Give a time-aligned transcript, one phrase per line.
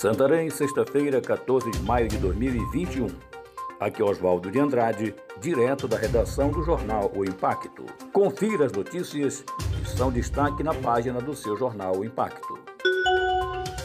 [0.00, 3.06] Santarém, sexta-feira, 14 de maio de 2021.
[3.78, 7.84] Aqui é Oswaldo de Andrade, direto da redação do jornal O Impacto.
[8.10, 12.58] Confira as notícias que são destaque na página do seu jornal O Impacto.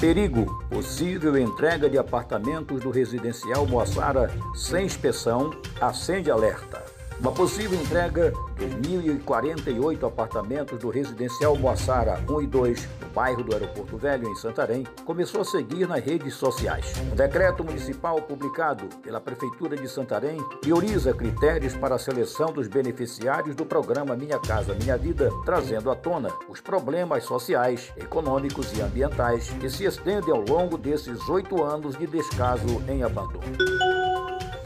[0.00, 6.87] Perigo: possível entrega de apartamentos do residencial Moassara sem inspeção acende alerta.
[7.20, 13.52] Uma possível entrega dos 1.048 apartamentos do residencial Moassara 1 e 2, no bairro do
[13.52, 16.92] Aeroporto Velho, em Santarém, começou a seguir nas redes sociais.
[17.10, 23.56] Um decreto municipal publicado pela Prefeitura de Santarém prioriza critérios para a seleção dos beneficiários
[23.56, 29.50] do programa Minha Casa Minha Vida, trazendo à tona os problemas sociais, econômicos e ambientais
[29.58, 34.07] que se estendem ao longo desses oito anos de descaso em abandono.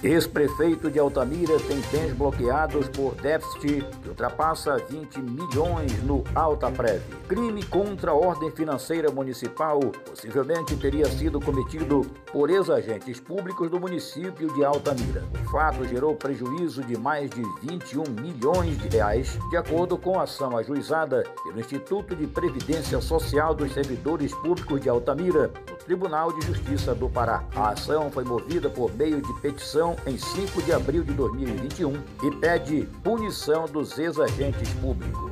[0.03, 7.01] Ex-prefeito de Altamira tem bens bloqueados por déficit que ultrapassa 20 milhões no Alta Prev.
[7.29, 14.53] Crime contra a ordem financeira municipal possivelmente teria sido cometido por ex-agentes públicos do município
[14.55, 15.23] de Altamira.
[15.41, 20.25] O fato gerou prejuízo de mais de 21 milhões de reais, de acordo com a
[20.25, 25.49] ação ajuizada pelo Instituto de Previdência Social dos Servidores Públicos de Altamira,
[25.85, 27.45] Tribunal de Justiça do Pará.
[27.55, 32.31] A ação foi movida por meio de petição em 5 de abril de 2021 e
[32.37, 35.32] pede punição dos ex-agentes públicos.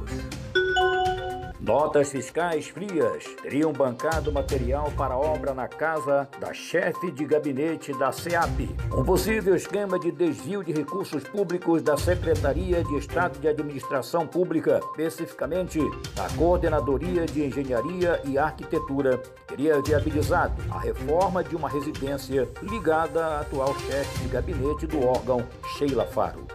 [1.70, 8.10] Notas fiscais frias teriam bancado material para obra na casa da chefe de gabinete da
[8.10, 8.68] SEAP.
[8.92, 14.80] Um possível esquema de desvio de recursos públicos da Secretaria de Estado de Administração Pública,
[14.90, 15.78] especificamente
[16.16, 23.40] da Coordenadoria de Engenharia e Arquitetura, teria viabilizado a reforma de uma residência ligada à
[23.42, 25.46] atual chefe de gabinete do órgão,
[25.78, 26.48] Sheila Faro.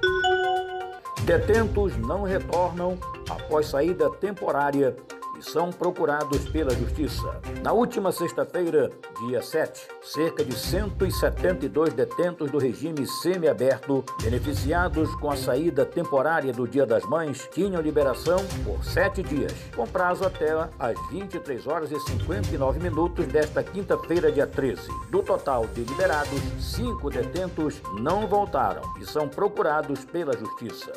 [1.26, 4.95] Detentos não retornam após saída temporária
[5.38, 7.41] e são procurados pela Justiça.
[7.61, 8.89] Na última sexta-feira,
[9.28, 16.68] dia 7, cerca de 172 detentos do regime semiaberto, beneficiados com a saída temporária do
[16.68, 22.00] Dia das Mães, tinham liberação por sete dias, com prazo até às 23 horas e
[22.00, 24.81] 59 minutos desta quinta-feira, dia 13.
[25.09, 30.91] Do total de liberados, cinco detentos não voltaram e são procurados pela Justiça.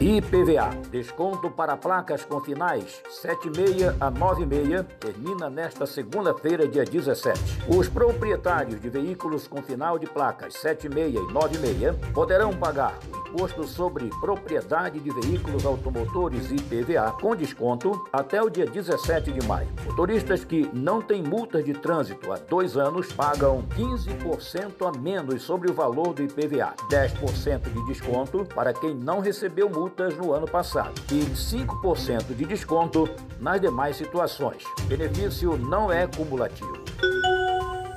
[0.00, 7.64] IPVA, desconto para placas com finais 76 a 96, termina nesta segunda-feira, dia 17.
[7.66, 12.96] Os proprietários de veículos com final de placas 76 e 96 poderão pagar
[13.28, 19.68] Imposto sobre Propriedade de Veículos Automotores IPVA com desconto até o dia 17 de maio.
[19.84, 25.70] Motoristas que não têm multas de trânsito há dois anos pagam 15% a menos sobre
[25.70, 30.94] o valor do IPVA, 10% de desconto para quem não recebeu multas no ano passado
[31.12, 33.08] e 5% de desconto
[33.38, 34.64] nas demais situações.
[34.84, 36.87] Benefício não é cumulativo.